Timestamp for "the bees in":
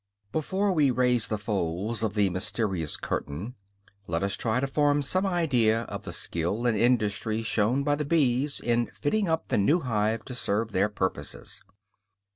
7.93-8.87